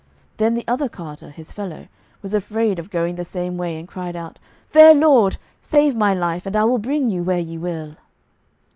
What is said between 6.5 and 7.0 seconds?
I will